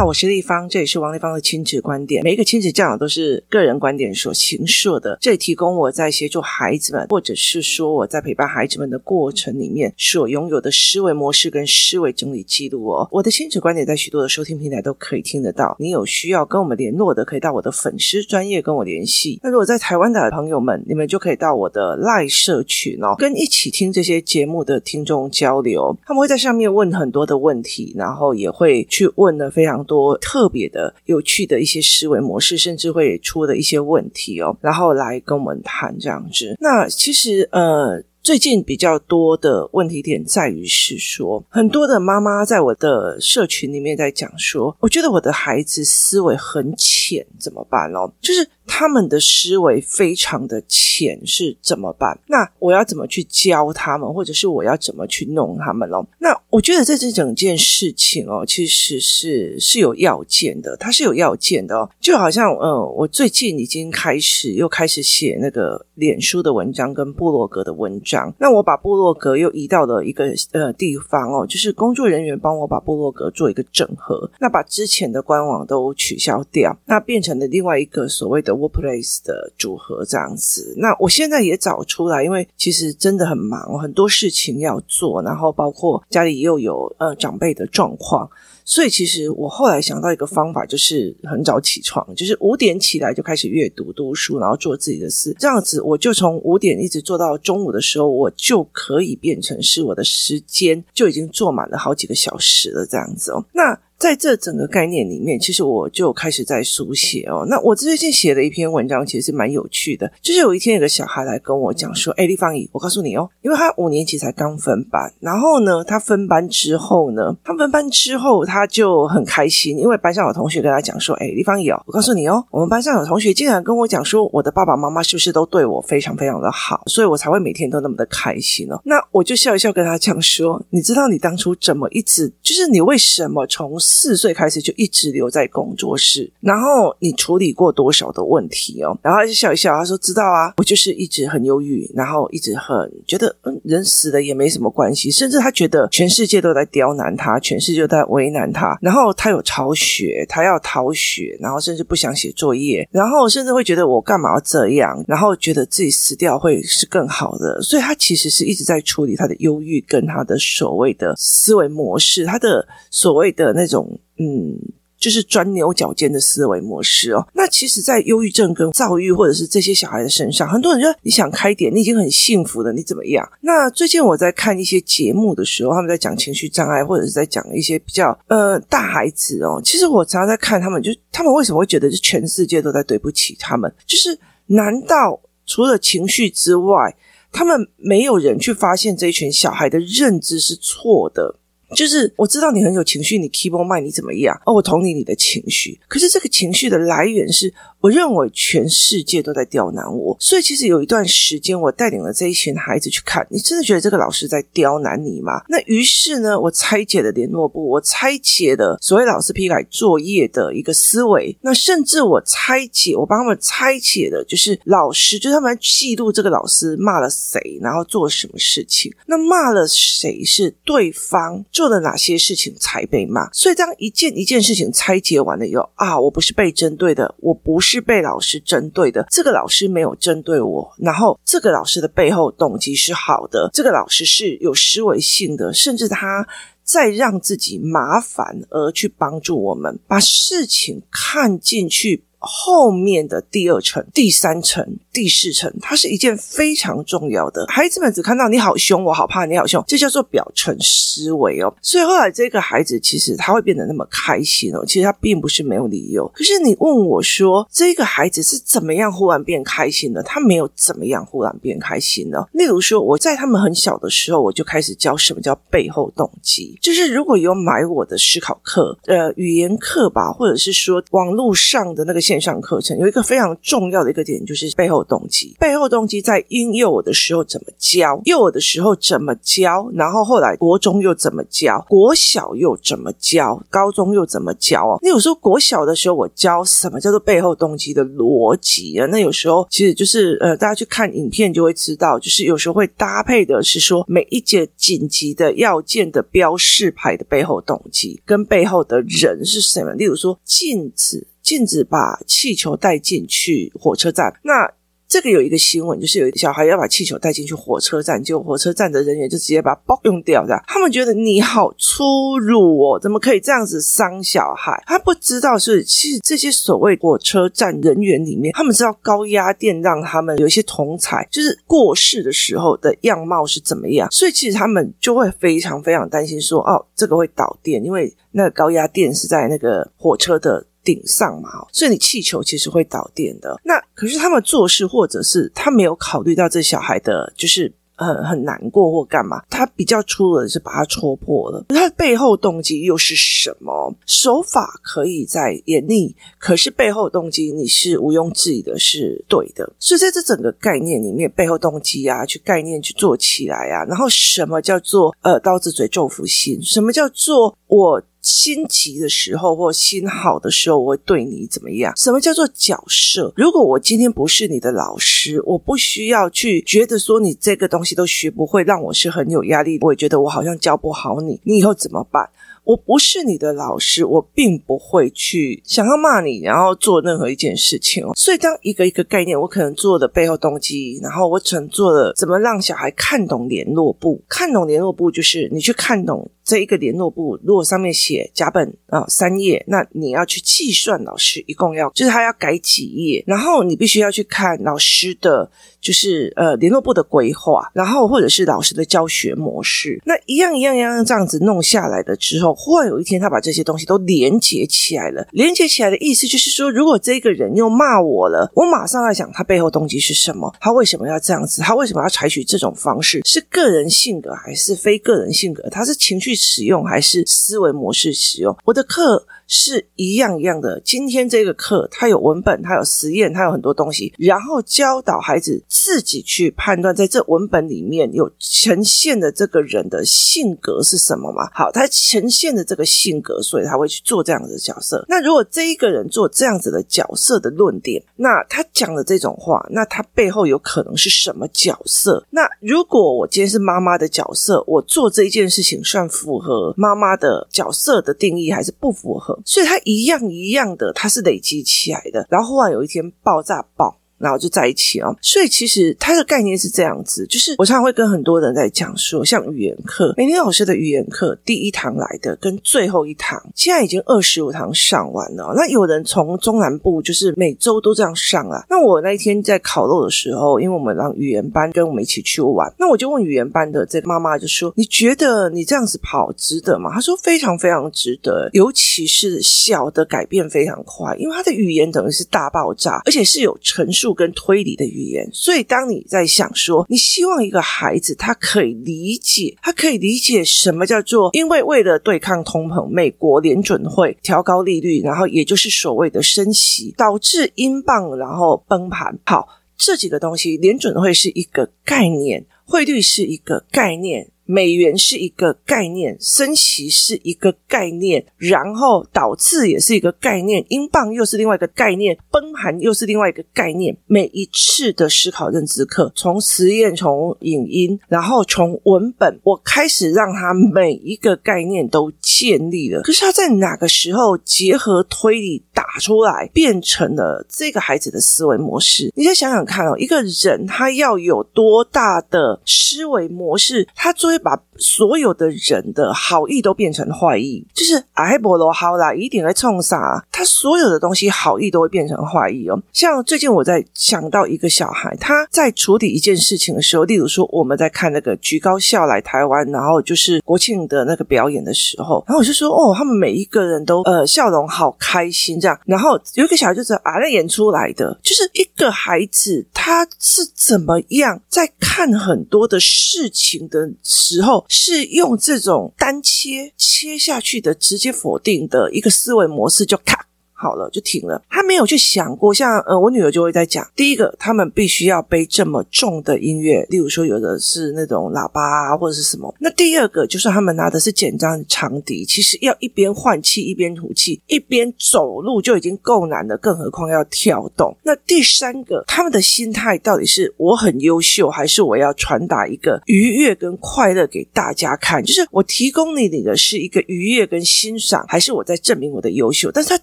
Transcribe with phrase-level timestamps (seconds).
[0.00, 2.24] 好，我是丽芳，这里是王丽芳的亲子观点。
[2.24, 13.06] 每一个亲子教养都是个人观点所形塑的，这里提供我在协助孩子们，或者是说我在陪伴孩子们的过程里面所拥有的思维模式跟思维整理记录哦。
[13.12, 15.76] 我的亲子观点在许多的收听平台都可以听得到。
[15.78, 19.38] 你有需要跟我们联络的，可以到我的粉丝专业跟我联系。
[19.42, 25.94] 那如果在台湾的朋友们，你们就可以到我的赖社群哦，跟一起听这些节目的听众交流。
[26.06, 36.56] 他们会在上面问很多的问题，然后也会去问的非常多特别的、有趣的一些思维模式，甚至会出的一些问题哦，然后来跟我们谈这样子。
[36.60, 48.12] 那其实呃，最近比较多的问题点在于是说，很多的妈妈在我的社群里面在讲说，我觉得我的孩子思维很浅，怎么办哦？
[48.20, 48.48] 就是。
[48.72, 52.16] 他们的思维非常的浅，是怎么办？
[52.28, 56.06] 那我要怎么去教他们，或者是我要怎么去弄他们喽？
[56.20, 61.90] 那我觉得在这整件事情哦，其实是是有要件的，它是有要件的哦。
[62.00, 78.59] 就好像呃，我最近已经开始又开始写那个脸书的文章跟部落格的文章，那我把部落格又移到了一个呃地方哦，就是工作人员帮我把部落格做一个整合，那把之前的官网都取消掉，那变成了另外一个所谓的。
[78.60, 88.28] Workplace 的组合这样子，那我现在也找出来，因为其实真的很忙，很多事情要做，然后包括家里又有呃长辈的状况，
[88.64, 103.78] 所以其实我后来想到一个方法，就是很早起床，就是五点起来就开始阅读读书，然后做自己的事，这样子我就从五点一直做到中午的时候，我就可以变成是我的时间就已经做满了好几个小时了，这样子哦，那。
[104.00, 107.44] 在这整个概念里面，其实我就开始在书写哦。
[107.46, 110.10] 那我最近写了一篇文章，其实是蛮有趣的。
[110.22, 138.96] 就是有一天有个小孩来跟我讲说：“哎，丽芳姨，我告诉你哦，因为他五年级才刚分班，然后呢，他分班之后呢，他分班之后他就很开心，因为班上有同学跟他讲说：‘哎，丽芳姨哦，我告诉你哦，我们班上有同学竟然跟我讲说，我的爸爸妈妈是不是都对我非常非常的好，所以我才会每天都那么的开心哦。’那我就笑一笑跟他讲说：‘你知道你当初怎么一直，就是你为什么从’四岁开始就一直留在工作室，然后你处理过多少的问题哦？
[139.02, 148.78] 然后他就笑一笑，他说：“知道啊，我就是一直很忧郁，然后一直很觉得，嗯，人死了也没什么关系，甚至他觉得全世界都在刁难他，全世界都在为难他。
[148.80, 155.04] 然后他有逃学，他要逃学，然后甚至不想写作业，然后甚至会觉得我干嘛要这样？
[155.08, 163.79] 然后觉得自己死掉会是更好的，所以他其实是一直在处理他的忧郁跟他的所谓的思维模式，他的所谓的那种。”
[164.18, 164.58] 嗯，
[164.98, 167.26] 就是钻牛角尖的思维模式哦。
[167.32, 173.26] 那其实，在忧郁症跟躁郁或者是这些小孩的身上，很多人说你想开点，你已经很幸福了，你怎么样？
[173.40, 179.60] 那最近我在看一些节目的时候，他们在讲情绪障碍，或者是在讲一些比较呃大孩子哦。
[179.64, 183.72] 其实我常常在看他们，就他们为什么会觉得是全世界都在对不起他们？
[183.86, 186.94] 就是难道除了情绪之外，
[187.32, 191.36] 他们没有人去发现这一群小孩的认知是错的？
[191.74, 194.40] 就是我知道你很有情绪，你 keep on mind 你怎么样？
[194.46, 197.52] 哦，我同理你的情绪，可是这个情绪的来源是。
[197.80, 205.42] 我认为全世界都在刁难我，所以其实有一段时间，我带领了这一群孩子去看，你真的觉得这个老师在刁难你吗？
[205.48, 227.69] 那于是呢，我拆解了联络簿，我拆解了所谓老师批改作业的一个思维，那甚至我拆解，我帮他们拆解的，就是老师，就是他们记录这个老师骂了谁，然后做了什么事情，那骂了谁是对方做了哪些事情才被骂，所以当一件一件事情拆解完了以后啊，我不是被针对的，我不是。
[227.70, 236.26] 是被老师针对的，这个老师没有针对我，然后这个老师的背后动机是好的，这个老师是有思维性的，甚至他
[236.64, 242.02] 在让自己麻烦而去帮助我们，把事情看进去。
[242.22, 247.46] 后面的第二层、第三层、第四层，它是一件非常重要的。
[247.48, 251.54] 孩子们只看到你好凶，我好怕你好凶，这叫做表层思维哦。
[251.62, 256.06] 所以后来这个孩子其实他会变得那么开心哦，其实他并不是没有理由。
[256.14, 260.02] 可是你问我说，这个孩子是怎么样忽然变开心的？
[260.02, 262.26] 他没有怎么样忽然变开心呢？
[262.32, 272.00] 例如说，我在他们很小的时候，我就开始教什么叫背后动机，就是如果有买我的思考课、呃语言课吧，或者是说网络上的那个。
[272.00, 275.36] 线上课程，有一个非常重要的一个点，就是背后动机。
[275.38, 284.78] 背后动机在婴幼儿的时候怎么教，幼儿的时候怎么教，然后后来国中又怎么教，国小又怎么教，高中又怎么教哦？
[284.82, 288.86] 那有时候国小的时候我教什么叫做背后动机的逻辑啊？
[288.86, 299.72] 那有时候其实就是呃，大家去看影片就会知道，就是有时候会搭配的是说每一节紧急的要件的标示牌的背后动机跟背后的人是什么？
[299.74, 304.50] 例如说禁止禁止把气球带进去火车站，那。
[304.90, 314.60] 这个有一个新闻，就是有一个小孩要把气球带进去火车站，结果火车站的人员就直接把它用掉，这样他们觉得你好粗鲁哦，怎么可以这样子伤小孩？
[314.66, 330.44] 他不知道是其实这些所谓火车站人员里面，他们知道高压电让他们有一些同才就是过世的时候的样貌是怎么样，所以其实他们就会非常非常担心说，哦，这个会导电，因为那个高压电是在那个火车的。
[330.64, 333.40] 顶上嘛，所以你气球其实会导电的。
[333.44, 337.52] 那可是他们做事，或者是他没有考虑到这小孩的，就是。
[337.82, 341.42] 很很难过或干嘛，他比较粗的是把它戳破了。
[341.48, 343.74] 他的背后动机又是什么？
[343.86, 349.50] 手法可以在严厉，可是背后动机你是毋庸置疑的是对的。
[349.58, 356.38] 所以在这整个概念里面，背后动机啊，去概念去做起来啊，然后什么叫做呃刀子嘴豆腐心？
[356.42, 361.72] 什么叫做我心急的时候或心好的时候，我会对你怎么样？
[361.76, 363.12] 什么叫做角色？
[363.16, 367.70] 如果我今天不是你的老师，我不需要去觉得说你这个东西。
[367.80, 369.56] 都学不会，让我是很有压力。
[369.62, 372.10] 我也觉得我好像教不好你，你以后怎么办？
[372.42, 377.86] 我不是你的老师，我并不会去想要骂你，然后做任何一件事情。
[377.94, 386.10] 所以，当一个一个概念，我可能做的背后动机，然后我曾做了怎么让小孩看懂联络簿，看懂联络簿就是你去看懂。
[386.30, 395.28] 这一个联络簿，如果上面写甲本啊三页，那你要去计算老师一共要，就是他要改几页，然后你必须要去看老师的，
[395.60, 405.04] 就是呃联络簿的规划，然后或者是老师的教学模式，那一样一样一样这样子弄下来的之后，忽然有一天他把这些东西都连接起来了。
[405.10, 415.42] 连接起来的意思就是说，如果这个人又骂我了，我马上来想他背后动机是什么，他为什么要这样子，他为什么要采取这种方式，是个人性格还是非个人性格？
[415.50, 416.19] 他是情绪。
[416.20, 418.36] 使用还是思维模式使用？
[418.44, 419.06] 我的课。
[419.30, 420.60] 是一样一样的。
[420.64, 431.30] 今天这个课，它有文本，它有实验，它有很多东西，然后教导孩子自己去判断，在这文本里面有呈现的这个人的性格是什么嘛？
[431.32, 434.84] 好，他呈现的这个性格，所以他会去做这样子的角色。
[434.88, 442.04] 那如果这一个人做这样子的角色的论点，那他讲的这种话，那他背后有可能是什么角色？
[442.10, 449.16] 那如果我今天是妈妈的角色，我做这一件事情算符合妈妈的角色的定义，还是不符合？
[449.24, 453.79] 所以它一样一样的，它是累积起来的，然后忽然有一天爆炸爆。
[454.00, 465.34] 然后就在一起哦，所以其实它的概念是这样子，就是我常常会跟很多人在讲说，像语言课，美玲老师的语言课第一堂来的跟最后一堂，现在已经二十五堂上完了。
[465.36, 468.42] 那有人从中南部就是每周都这样上啊。
[468.48, 498.98] 那我那一天在烤肉的时候，因为我们让语言班跟我们一起去玩，那我就问语言班的这妈妈就说：“你觉得你这样子跑值得吗？”她说：“非常非常值得，尤其是小的改变非常快，因为他的语言等于是大爆炸，而且是有陈述。”跟推理的语言，所以当你在想说，你希望一个孩子他可以理解，他可以理解什么叫做，因为为了对抗通膨，美国联准会调高利率，然后也就是所谓的升息，导致英镑然后崩盘。
[499.06, 504.10] 好，这几个东西，联准会是一个概念，汇率是一个概念。
[504.30, 513.76] 美元是一个概念，升息是一个概念，然后导致也是一个概念，英镑又是另外一个概念，崩盘又是另外一个概念。
[513.86, 522.82] 每一次的思考认知课，从实验，从影音，然后从文本，我开始让他每一个概念都建立了。
[522.82, 528.92] 可是他在哪个时候结合推理打出来，变成了这个孩子的思维模式？
[528.94, 540.04] 你再想想看哦，一个人他要有多大的思维模式，他作为把所有的人的好意都变成坏意，就是埃博罗好啦，一定会冲啥？
[540.12, 542.62] 他所有的东西好意都会变成坏意哦。
[542.72, 555.58] 像最近我在想到一个小孩，他在处理一件事情的时候，例如说我们在看那个橘高校来台湾，然后就是国庆的那个表演的时候，然后我就说哦，他们每一个人都呃笑容好开心这样。
[555.64, 563.70] 然后有一个小孩就是啊，那演出来的，就是一个孩子他是怎么样在看很多的事情的。
[563.82, 570.09] 时候是用这种单切切下去的直接否定的一个思维模式，就卡。
[570.40, 571.20] 好了，就停了。
[571.28, 579.34] 他没有去想过，像呃，我女儿就会在讲，第一个，他们必须要背这么重的音乐，例如说有的是那种喇叭啊，或者是什么。
[579.38, 587.76] 那第二个就是他们拿的是简单的长笛，其实要一边换气一边吐气，一边走路就已经够难了，更何况要跳动。
[587.82, 595.04] 那第三个，他们的心态到底是我很优秀，还是我要传达一个愉悦跟快乐给大家看？
[595.04, 599.50] 就是我提供你的是一个愉悦跟欣赏，还是我在证明我的优秀？
[599.52, 599.78] 但是他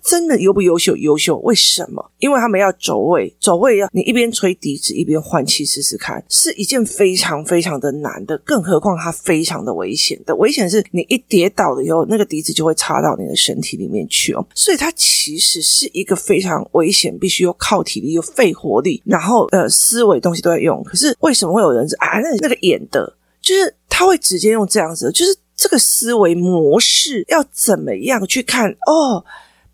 [0.03, 0.96] 真的优不优秀？
[0.96, 2.12] 优秀，为什么？
[2.20, 8.38] 因为他们要走位，走位要你一边吹笛子一边换气试试看，是一件非常非常的难的。
[8.46, 14.48] 更何况它非常的危险的，危险是你一跌倒了以后，那个笛子就会插到你的身体里面去哦。
[14.56, 20.82] 所以它其实是一个非常危险，必须又靠体力又肺活力，然后呃思维东西都在用。
[20.86, 22.20] 可是为什么会有人啊？
[22.20, 29.25] 那那个演的，就是他会直接用这样子，就是这个思维模式要怎么样去看哦？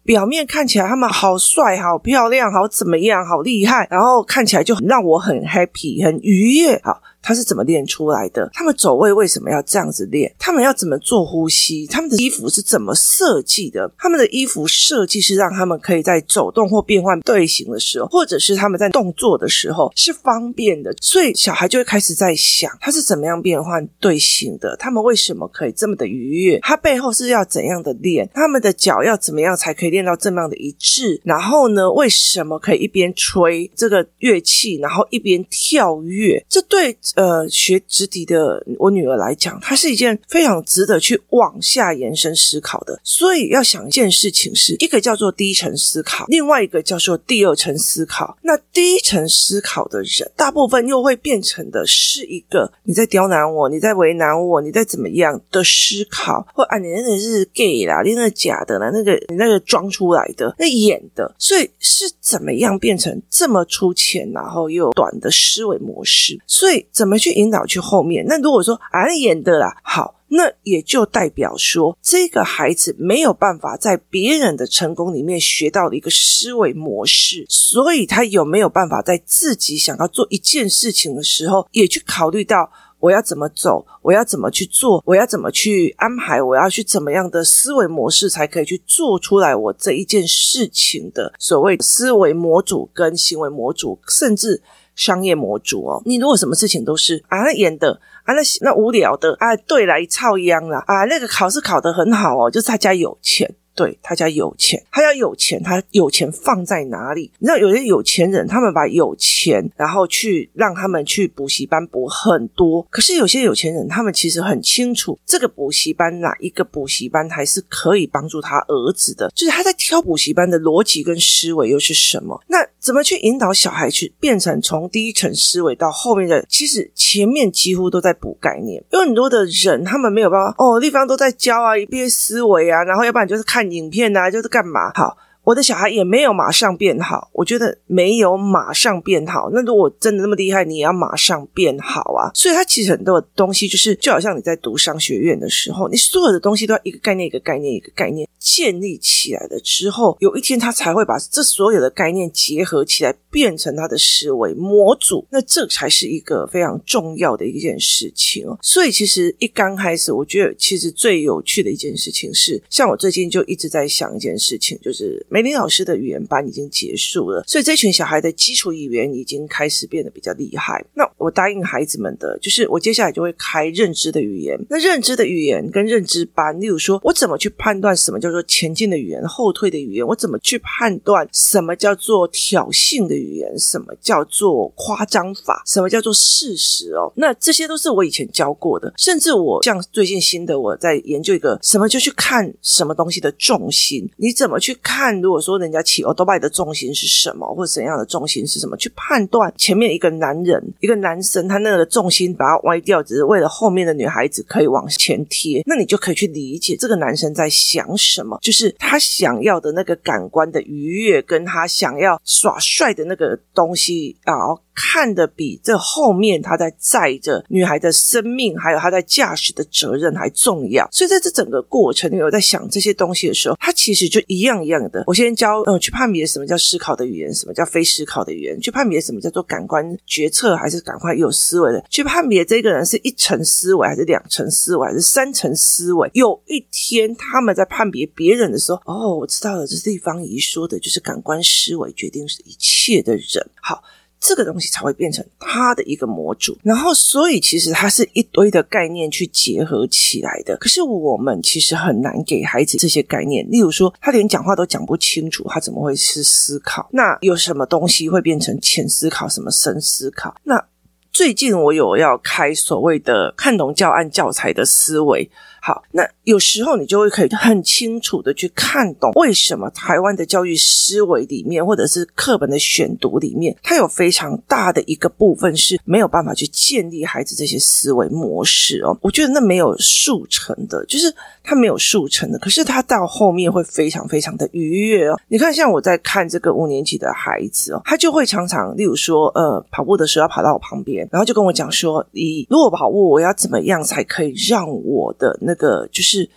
[0.03, 7.01] 表面看起来他们好帅、好漂亮、好怎么样、好厉害，然后看起来就很让我很 happy、很愉悦，好。
[7.23, 8.49] 他是怎么练出来的？
[8.53, 10.31] 他们走位为什么要这样子练？
[10.37, 11.87] 他们要怎么做呼吸？
[11.87, 13.89] 他们的衣服是怎么设计的？
[13.97, 20.93] 他们的衣服设计是让他们可以在走动或变换队形的时候，或者是他们在动作的时候是方便的。
[21.01, 24.75] 所以小孩就会开始在想，他是怎么样变换队形的？
[24.77, 26.59] 他们为什么可以这么的愉悦？
[26.61, 28.29] 他背后是要怎样的练？
[28.33, 31.21] 他们的脚要怎么样才可以练到这么样的一致？
[31.23, 36.45] 然后呢，为什么可以一边吹这个乐器，然后一边跳跃？
[36.49, 36.97] 这对。
[37.15, 42.99] 呃，学直笛的我女儿来讲，它是一件非常值得去往下延伸思考的。
[43.03, 48.35] 所以要想一件事情是，一个叫做第一层思考，另外一个叫做第二层思考。
[48.41, 66.39] 那第一层思考的人，大部分又会变成的是一个你在刁难我，你在为难我，你在怎么样的思考，或啊，你那个是 gay 啦，你那个假的啦，那个你那个装出来的，那演的，所以是怎么样变成这么粗浅，然后又短的思维模式？
[66.47, 66.83] 所以。
[67.03, 68.23] 怎么去引导去后面？
[68.25, 94.63] 那如果说啊演的啦，好，那也就代表说这个孩子没有办法在别人的成功里面学到的一个思维模式，所以他有没有办法在自己想要做一件事情的时候，也去考虑到我要怎么走，我要怎么去做，我要怎么去安排，我要去怎么样的思维模式才可以去做出来我这一件事情的所谓思维模组跟行为模组，甚至。
[94.95, 103.53] 商业模组哦，你如果什么事情都是啊，演的啊，那那无聊的啊，对来操一样啦啊，那个考试考得很好哦，就是他家有钱。
[103.75, 107.31] 对，他家有钱，他要有钱，他有钱放在哪里？
[107.39, 112.85] 你知道有些有钱人，他们把有钱，然后去让他们去补习班补很多。
[112.91, 122.39] 可是有些有钱人，他们其实很清楚，这个补习班哪一个补习班还是可以帮助他儿子的，就是他在挑补习班的逻辑跟思维又是什么？
[122.47, 126.45] 那怎么去引导小孩去变成从第一层思维到后面的？
[126.47, 133.63] 其实前面几乎都在补概念，因为很多的人他们没有办法哦，地方都在教啊，一遍思维啊，然后要不然就是看。
[133.73, 134.91] 影片啊，就是干嘛？
[134.93, 135.17] 好。
[135.43, 139.49] 我的小孩也没有马上变好，我觉得没有马上变好。
[139.51, 142.31] 那如果真的那么厉害，你也要马上变好啊！
[142.33, 155.27] 所以，他其实很多东西就是，就好像你在读商学院的时候，你所有的东西都要一个概念一个概念一个概念建立起来了之后，有一天他才会把这所有的概念结合起来，变成他的思维模组。
[155.29, 158.57] 那这才是一个非常重要的一件事情哦。
[158.61, 165.21] 所以，其实一刚开始，我觉得其实最有趣的一件事情是，像我最近就一直在想一件事情，就是。
[165.33, 170.85] 梅林老师的语言班已经结束了，所以这群小孩的基础语言已经开始变得比较厉害。
[170.93, 174.55] 那我答应孩子们的，就是我接下来就会开认知的语言。
[174.69, 180.05] 那认知的语言跟认知班，例如说我怎么去判断什么叫做前进的语言、后退的语言？
[180.05, 183.57] 我怎么去判断什么叫做挑衅的语言？
[183.57, 185.63] 什么叫做夸张法？
[185.65, 186.93] 什么叫做事实？
[186.93, 188.93] 哦，那这些都是我以前教过的。
[188.97, 194.07] 甚至我像最近新的，我在研究一个什么，就去看什么东西的重心？
[194.17, 195.22] 你怎么去看？
[195.23, 214.35] 如果说人家骑欧多拜的重心是什么，或者怎样的重心是什么，去判断前面一个男人、一个男生，他那个重心把它歪掉，只是为了后面的女孩子可以往前贴，那你就可以去理解这个男生在想什么，就是他想要的那个感官的愉悦，跟他想要耍帅的那个东西啊。
[214.75, 220.89] 看得比这后面他在载着女孩的生命，还有他在驾驶的责任还重要。
[220.91, 225.03] 所以在这整个过程里，我在想这些东西的时候，他其实就一样一样的。
[225.13, 236.09] 我先教嗯，去判别什么叫思考的语言，什么叫非思考的语言，去判别什么叫做感官决策还是感官有思维的，去判别这个人是一层思维还是两层思维还是三层思维。
[236.15, 243.51] 有一天他们在判别别人的时候，哦，我知道了，这是地方仪说的，就是感官思维决定是一切的人。
[243.61, 243.83] 好。
[244.25, 250.55] 这个东西才会变成他的一个模组，然后所以其实它是一堆的概念去结合起来的。
[250.55, 256.87] 可是我们其实很难给孩子这些概念，例如说他连讲话都讲不清楚，他怎么会是思考？
[256.93, 260.33] 那有什么东西会变成浅思考，什么深思考？
[260.43, 260.65] 那
[261.11, 265.29] 最近我有要开所谓的看懂教案教材的思维。
[265.65, 278.97] 好，那有时候你就会可以很清楚的去看懂为什么台湾的教育思维里面，或者是课本的选读里面，它有非常大的一个部分是没有办法去建立孩子这些思维模式哦。
[279.01, 281.05] 我觉得那没有速成的，就是
[281.41, 285.17] 它没有速成的，可是它到后面会非常非常的愉悦哦。
[285.29, 295.52] 你看，像我在看这个五年级的孩子哦，他就会常常，例如说，呃，跑步的时候要跑到我旁边，然后就跟我讲说，你如果跑步，我要怎么样才可以让我的那。
[295.53, 296.27] 那个就是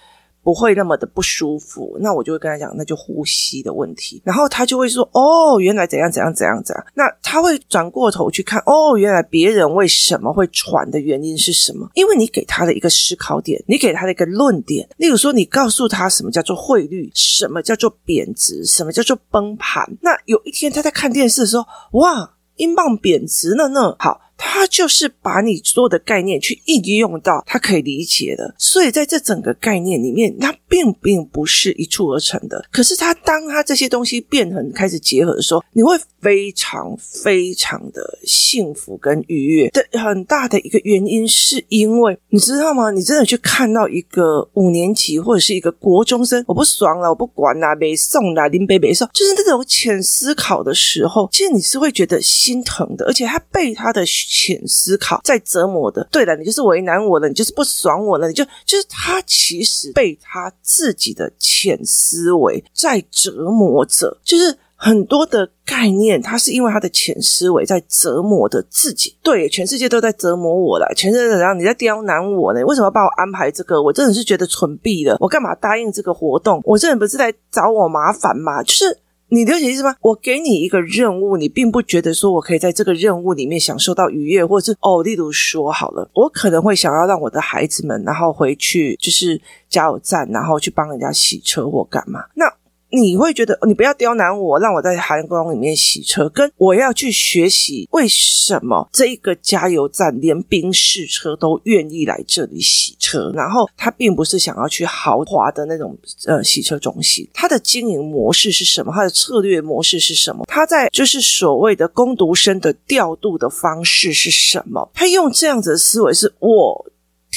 [0.42, 4.20] 不会那么的不舒服，那我就会跟他讲，那就呼吸的问题。
[4.23, 11.90] 然后他就会说：“哦，原来怎样怎样怎样怎样。”那他会转过头去看：“哦，原来别人为什么会喘的原因是什么？
[11.94, 14.87] 因为你给他的一个思考点，你给他的一个论点。
[14.99, 19.85] 例如说，你告诉他什么叫做汇率，什么叫做贬值，什么叫做崩盘。
[20.00, 21.64] 那有一天他在看电视的时候，
[21.99, 23.96] 哇，英镑贬值了呢。
[23.99, 24.20] 好。
[24.37, 32.64] 他就是把你所有的概念去应用到他可以理解的，所以在这整个概念里面，它并并不是一蹴而成的。
[32.71, 39.68] 可是他当他这些东西变成开始结合的时候，你会非常非常的幸福跟愉悦。
[39.68, 42.90] 的很大的一个原因是因为你知道吗？
[42.90, 54.04] 你真的去看到一个五年级或者是一个国中生，我不爽了，我不管啦，没送啦，林北北送，就是那种浅思考的时候，其实你是会觉得心疼的，而且他被他的。
[54.28, 69.16] 浅思考在折磨的，对了，你就是为难我了，你就是不爽我了，你就就是他其实被他自己的浅思维在折磨着，就是很多的概念，他是因为他的潜思维在折磨的自己。
[69.23, 71.59] 对，全世界都在折磨我了，全世界怎样？
[71.59, 72.64] 你在刁难我呢？
[72.64, 73.83] 为什么要帮我安排这个？
[73.83, 76.61] 我真的是觉得蠢毙了，我干嘛答应这个活动？
[76.64, 78.62] 我这人不是来找我麻烦吗？
[78.62, 78.99] 就是。
[79.28, 79.97] 你了解意思吗？
[80.02, 92.21] 我给你一个任务，你并不觉得说我可以在这个任务里面享受到愉悦，或者是哦，例如说好了，我可能会想要让我的孩子们，然后回去就是加油站，然后去帮人家洗车或干嘛。
[92.35, 92.47] 那。
[92.90, 108.92] 你会觉得你不要刁难我，让我在寒光里面洗车，跟我要去学习为什么这个加油站连宾士车都愿意来这里洗车，然后他并不是想要去豪华的那种呃洗车中心，他的经营模式是什么？
[108.94, 110.44] 他的策略模式是什么？
[110.46, 114.90] 他在就是所谓的攻读生的调度的方式是什么？
[114.94, 116.87] 他用这样子的思维是我。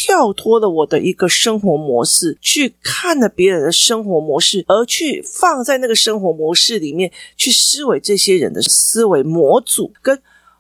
[0.02, 9.92] 跳脱了我的一个生活模式，去看了别人的生活模式，而去放在那个生活模式里面去思维这些人的思维模组。
[10.02, 10.18] 跟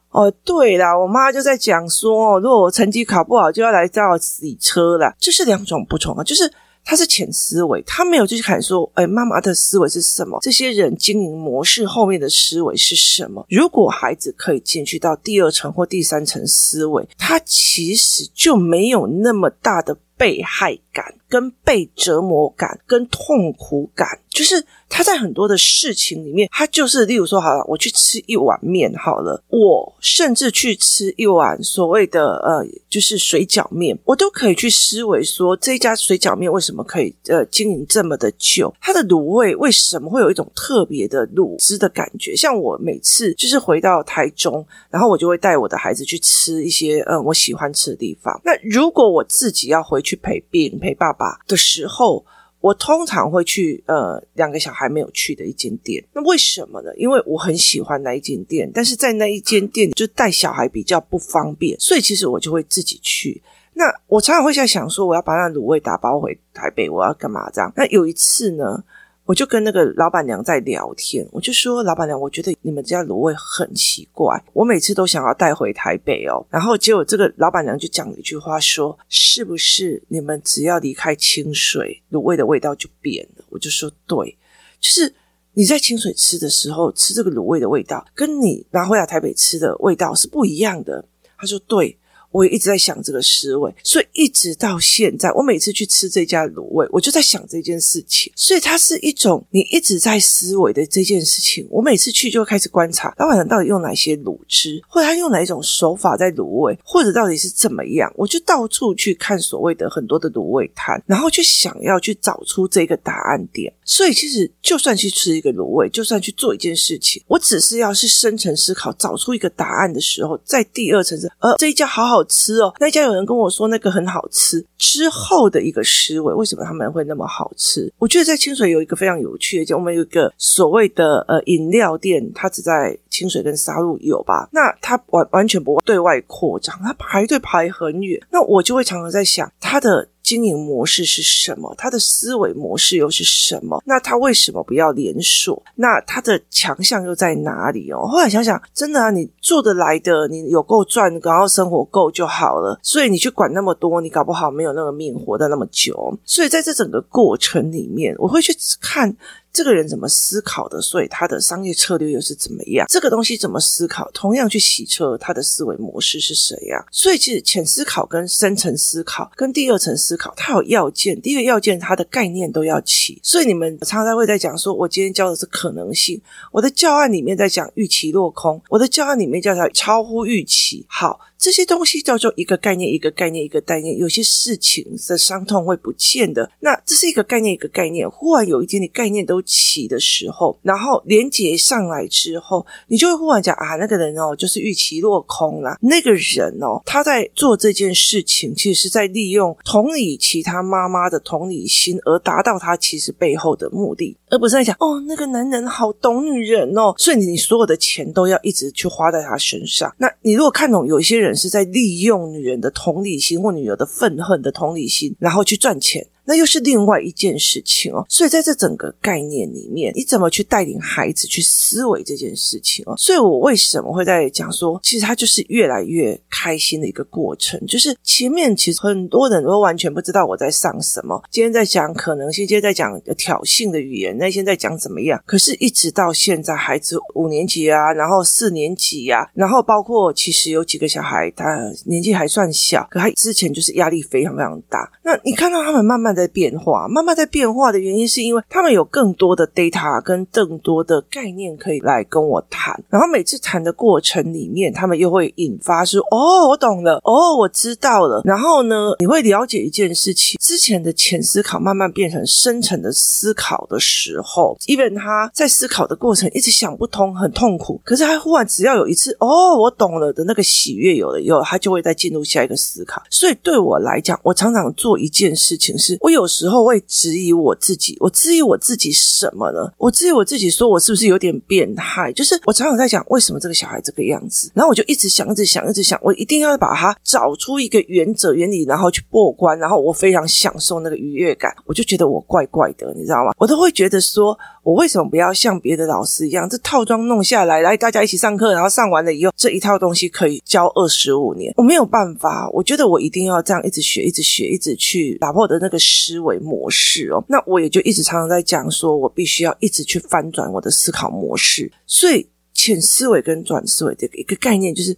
[0.09, 5.15] 哦，对啦，我妈就在讲说，如果我成绩考不好，就要来叫我洗车啦。
[5.17, 6.51] 这是两种不同啊，就是。
[6.89, 10.39] 他是浅思维，他没有去看说，哎，妈妈的思维是什么？
[10.41, 13.45] 这些人经营模式后面的思维是什么？
[13.47, 21.05] 如果孩子可以进去到第二层或第三层思维，他其实就没有那么大的被害感。
[21.29, 38.73] 跟被折磨感、跟痛苦感，就是他在很多的事情里面，他就是，例如说，好了，我去吃一碗面，好了，我甚至去吃一碗所谓的呃，就是水饺面，我都可以去思维说，这家水饺面为什么可以呃经营这么的久？
[38.81, 42.35] 它的卤味为什么会有一种特别的卤汁的感觉？
[42.35, 48.41] 像我每次就是回到台中，然后我就会带我的孩子去吃一些呃我喜欢吃的地方。
[48.43, 51.37] 那如果我自己要回去陪病陪爸爸。
[51.47, 52.25] 的时候，
[52.61, 56.03] 我通常会去呃两个小孩没有去的一间店。
[56.13, 56.89] 那为什么呢？
[56.95, 63.41] 因为我很喜欢那一间店，但是在那一间店就带小孩比较不方便，所以其实我就会自己去。
[63.73, 67.71] 那我常常会在想说，我要把那卤味打包回台北，我要干嘛这样？
[67.75, 68.83] 那有一次呢，
[69.29, 84.35] 我就跟那个老板娘在聊天，我就说：“老板娘，我觉得你们家卤味很奇怪，我每次都想要带回台北哦。”然后结果这个老板娘就讲了一句话说：“是不是你们只要离开清水，卤味的味道就变了？”我就说：“对，
[84.79, 85.13] 就是
[85.53, 91.05] 你在清水吃的时候，吃这个卤味的味道，跟你拿回来台北吃的味道是不一样的。”
[91.37, 91.95] 他说：“对。”
[92.31, 98.31] 我也一直在想这个思维，所以一直到现在，我每次去吃这家卤味，我就在想这件事情。
[98.35, 101.67] 所以它是一种你一直在思维的这件事情。
[101.69, 108.11] 我每次去就会开始观察老板娘到底用哪些卤汁，或者他用哪一种手法在卤味，或者到底是怎么样。
[108.15, 113.73] 我就到处去看所谓的很多的卤味摊，然后去想要去找出这个答案点。
[113.83, 127.91] 所以其实就算去吃一个卤味，就算去做一件事情，我只是要是深层思考，找出一个答案的时候，在第二层次，呃，这一家好好好吃哦，那家有人跟我说那个很好吃之后的一个思维，为什么他们会那么好吃？
[127.97, 134.49] 我觉得在清水有一个非常有趣的，就我们有一个所谓的呃饮料店，它只在清水跟沙鹿有吧？
[134.51, 140.09] 那它完完全不对外扩张，它排队排很远，那我就会常常在想它的。
[140.21, 141.73] 经营模式是什么？
[141.77, 143.81] 他的思维模式又是什么？
[143.85, 145.61] 那他为什么不要连锁？
[145.75, 148.07] 那他的强项又在哪里哦？
[148.07, 152.79] 后来想想，真的啊，你做得来的，你有够赚，然后生活够就好了。
[152.83, 156.17] 所以你去管那么多，你搞不好没有那个命活得那么久。
[156.25, 159.15] 所以在这整个过程里面，我会去看。
[159.51, 160.81] 这个人怎么思考的？
[160.81, 162.85] 所以他的商业策略又是怎么样？
[162.89, 164.09] 这个东西怎么思考？
[164.13, 166.85] 同样去洗车，他的思维模式是谁呀？
[166.91, 171.19] 所以其实浅思考跟深层思考跟第二层思考，它有要件。
[171.21, 173.19] 第一个要件，它的概念都要齐。
[173.23, 180.85] 所以你们常常会在讲说，我今天教的是可能性，我的教案里面在讲预期落空，我的教案里面叫做超乎预期。
[180.87, 181.19] 好。
[181.39, 183.97] 这些东西叫做一个概念，一个概念，一个概念。
[183.97, 186.51] 有些事情的伤痛会不见的。
[186.59, 188.05] 那这是一个概念，一个概念。
[188.11, 195.77] 忽然有一天，你概念都起的时候，然后连接上来之后，你就会忽然讲啊，那个人哦，就是预期落空了。
[195.81, 209.91] 那个人哦，他在做这件事情，其实是在利用同理其他妈妈的同理心，而达到他其实背后的目的，而不是在讲哦，那个男人好懂女人哦，所以你所有的钱都要一直去花在他身上。
[209.97, 211.29] 那你如果看懂有一些人。
[211.39, 216.05] 是在利用女人的同理心或女儿的愤恨的同理心，然后去赚钱。
[216.29, 222.93] 那又是另外一件事情哦，所以在这整个概念里面，你怎么去带领孩子去思维这件事情哦？
[222.97, 227.59] 所以我为什么会在讲说，其实他就是越来越开心的一个过程。
[227.65, 235.19] 就是前面其实很多人都完全不知道我在上什么，今天在讲可能性，今天在讲挑衅的语言，那现在讲怎么样？
[235.25, 241.45] 可是，一直到现在，孩子五年级啊，然后四年级、啊，然后包括其实有几个小孩，他
[241.85, 244.91] 年纪还算小，可他之前就是压力非常非常大。
[245.01, 246.18] 那你看到他们慢慢的。
[246.19, 252.77] 在变化，慢慢在变化的原因，是因为他们有更多的 data 跟更多的概念可以来跟我谈。
[252.89, 267.79] 然后每次谈的过程里面，他们又会引发说：“哦，我懂了，哦，我知道了。”然后呢，你会了解一件事情，之前的浅思考慢慢变成深层的思考的时候，even 他在思考的过程一直想不通，很痛苦。
[267.85, 273.01] 可是他忽然只要有一次“哦，我懂了”的那个喜悦有了以后，他就会再进入下一个思考。
[273.09, 275.97] 所以对我来讲，我常常做一件事情是。
[276.09, 279.71] 有时候会质疑我自己，我质疑我自己什么呢？
[279.77, 282.11] 我质疑我自己，说我是不是有点变态？
[282.13, 284.51] 就是我常常在想，为什么这个小孩这个样子？
[284.53, 289.57] 然后我就一直想，一直想，一直想，我一定要把它找出一个原则、原理，然后去过关。
[289.59, 293.33] 然后我非常享受那个愉悦感，我就觉得我怪怪的，你知道吗？
[293.37, 294.37] 我都会觉得说，
[294.69, 301.51] 我为什么不要像别的老师一样，这套装弄下来，来大家一起上课，然后上完了以后，这一套东西可以教二十五年？
[301.57, 305.79] 我没有办法，我觉得我一定要这样一直学，一直学，一直去打破我的那个。
[305.79, 311.71] 思维模式哦，那我也就一直常常在讲说，我必须要一直去翻转我的思考模式。
[311.87, 312.27] 所以
[312.59, 314.93] 浅思维跟转思维的一个概念，就是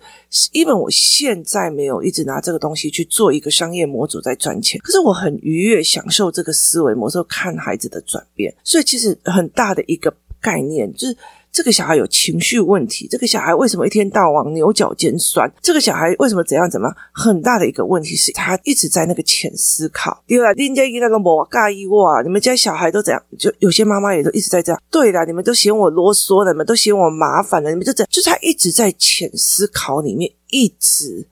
[0.54, 8.52] ，even 我现在没有一直拿这个东西去做一个商业模组在赚钱，可是我很愉悦享受这个思维模式，看孩子的转变。
[8.64, 11.16] 所以其实很大的一个概念就是。
[11.52, 15.52] 这个小孩有情绪问题，这个小孩为什么一天到晚牛角尖酸？
[15.62, 16.98] 这个小孩为什么怎样怎么样？
[17.12, 20.24] 很大的一个问题是他一直在那个浅思考。
[20.26, 23.22] 对了，人家一那个我介意哇，你们家小孩都怎样？
[23.38, 24.82] 就有些妈妈也都一直在这样。
[24.90, 31.28] 对了，你们都嫌我啰嗦了，你们都嫌我麻烦了，你们就这样，就是他一直在浅思考里面一直。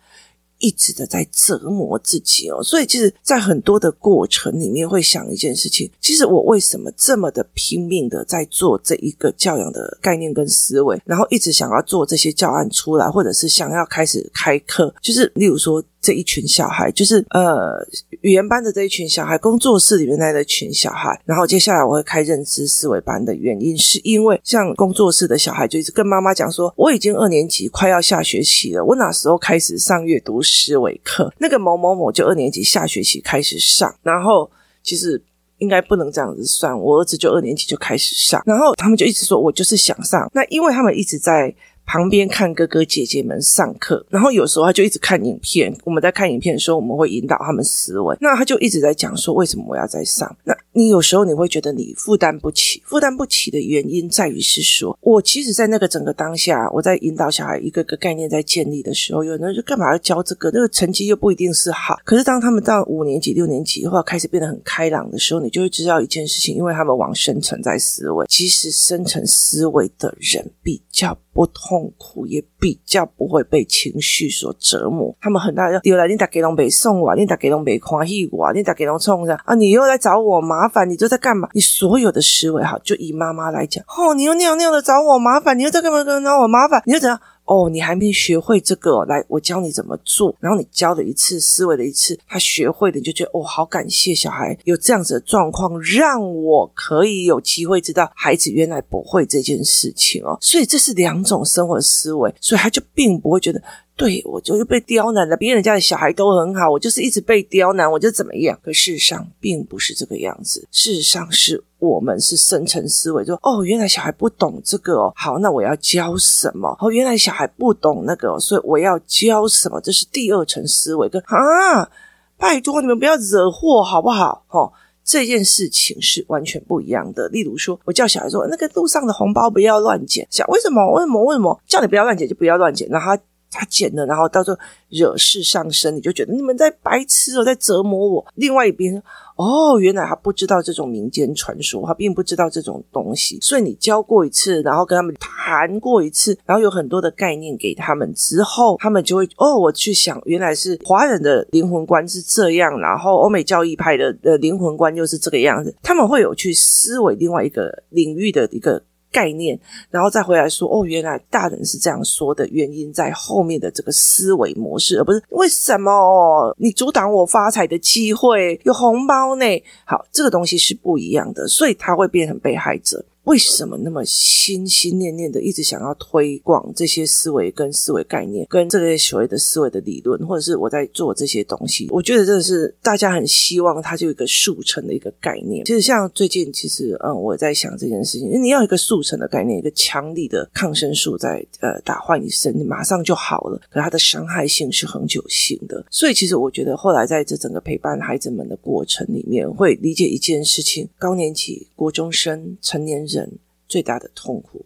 [0.59, 15.83] 一直的在折磨自己哦，所以其实，在很多的过程里面，会想一件事情：其实我为什么这么的拼命的在做这一个教养的概念跟思维，然后一直想要做这些教案出来，或者是想要开始开课，就是例如说。
[16.01, 17.85] 这一群小孩，就是呃
[18.21, 21.21] 语言班的这一群小孩，工作室里面那一群小孩。
[21.25, 28.85] 然后接下来我会开认知思维班的原因，是因为像工作室的小孩，就一直跟妈妈讲说，我已经二年级，快要下学期了。
[28.85, 31.31] 我哪时候开始上阅读思维课？
[31.37, 33.93] 那个某某某就二年级下学期开始上。
[34.03, 34.49] 然后
[34.81, 35.21] 其实
[35.59, 38.41] 应该不能这样子算，我儿子就二年级就开始上。
[38.45, 40.29] 然后他们就一直说我就是想上。
[40.33, 41.55] 那因为他们一直在。
[41.89, 45.75] 旁边看哥哥姐姐们上课，然后有时候他就一直看影片。
[45.83, 48.15] 我们在看影片的时候，我们会引导他们思维。
[48.21, 50.37] 那他就一直在讲说，为什么我要再上？
[50.43, 60.51] 那你有时候你会觉得你负担不起，负担不起的原因在于是说，我其实，在那个整个当下，我在引导小孩一个个概念在建立的时候，有人就干嘛要教这个？
[60.51, 61.97] 那个成绩又不一定是好。
[62.05, 75.15] 可是当他们到五年级、六年级后开始变得很开朗的时候，你就会知道一件事情，因为他们往深层在思维，其实深层思维的人比较不通痛苦，也比较不会被情绪所折磨。
[75.21, 81.47] 他们很大的，丢来你打给龙北送我，你打给龙北夸戏我，你打给龙冲着啊，你又来找我麻烦，你都在干嘛？
[81.53, 86.03] 你所有的思维，哈，就以妈妈来讲，哦，你又尿尿的找我麻烦，你又在干嘛？
[86.03, 86.83] 干嘛找我麻烦？
[86.85, 87.19] 你又怎样？
[87.49, 90.35] 哦，你还没学会这个，来，我教你怎么做。
[90.39, 100.37] 然后你教了一次，思维了一次，他学会了，你就觉得哦，好感谢小孩有这样子的状况，让我可以有机会知道孩子原来不会这件事情哦。
[100.39, 103.59] 所以这是两种生活思维，所以他就并不会觉得。
[103.99, 105.35] 对，我就是被刁难了。
[105.35, 108.57] 别人家的小孩都很好，我就是一直被刁难，我就怎么样？
[108.63, 110.65] 可事实上并不是这个样子。
[110.71, 115.11] 事实上是我们是深层思维，就哦，原来小孩不懂这个哦。
[115.17, 116.73] 好，那我要教什么？
[116.79, 119.81] 哦，原来小孩不懂那个哦，所以我要教什么？
[119.81, 121.09] 这是第二层思维。
[121.09, 121.89] 跟啊，
[122.37, 124.45] 拜托你们不要惹祸好不好？
[124.47, 124.71] 哦，
[125.03, 127.27] 这件事情是完全不一样的。
[127.27, 130.25] 例如说，我叫小孩说，那个路上的红包不要乱捡。
[130.31, 130.89] 想为什么？
[130.93, 131.21] 为什么？
[131.25, 131.59] 为什么？
[131.67, 133.21] 叫你不要乱捡就不要乱捡，然后他。
[133.51, 134.57] 他捡了，然后到时候
[134.89, 138.25] 惹事上身，你就觉得你们在白痴哦，在折磨我。
[138.35, 139.01] 另外一边，
[139.35, 158.81] 哦，原来他不知道这种民间传说，他并不知道这种东西，所以你教过一次，然后跟他们谈过一次，然后有很多的概念给他们之后，他们就会哦，我去想，原来是华人的灵魂观是这样，然后欧美教义派的的灵魂观又是这个样子，他们会有去思维另外一个领域的一个。
[159.11, 169.45] 概念，然后再回来说哦，原来大人是这样说的，原因在后面的这个思维模式，而不是为什么你阻挡我发财的机会，有红包呢？
[169.85, 173.03] 好，这个东西是不一样的，所以他会变成被害者。
[173.29, 181.87] 为什么那么心心念念的一直想要推广这些思维跟思维概念，跟这些所谓的思维的理论，或者是我在做这些东西？
[181.91, 185.63] 我觉得真的是大家很希望它就有一个速成的一个概念。
[185.63, 193.61] 其实像最近，其实嗯，我在想这件事情，你要一个速成的概念，一个强力的抗生素在呃打坏你身体，马上就好了。
[193.69, 195.85] 可它的伤害性是恒久性的。
[195.91, 203.18] 所以其实我觉得后来在这整个陪伴孩子们的过程里面，会理解一件事情：高年级、国中生、成年人。
[203.19, 204.65] 人最大的痛苦，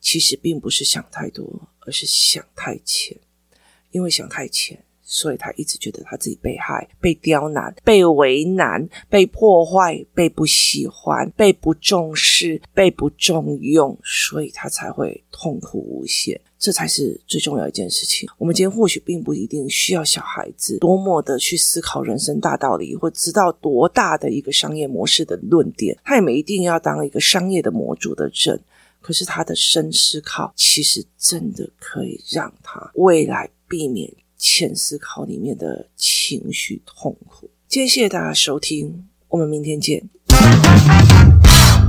[0.00, 3.16] 其实并不是想太多，而是想太浅。
[3.90, 16.40] 因为想太浅，所以他一直觉得他自己被害、被刁难、被为难、被破坏、被不喜欢、被不重视、被不重用，所以他才会痛苦无限。
[16.60, 18.28] 这才是最重要一件事情。
[18.36, 28.60] 我们今天或许并不一定需要小孩子多么的去思考人生大道理，或知道多大的一个商业模式的论点，他也没一定要当一个商业的模主的人。
[29.00, 37.48] 可是他的深思考，其实真的可以让他未来避免浅思考里面的情绪痛苦。
[37.66, 40.06] 今天谢谢大家收听，我们明天见。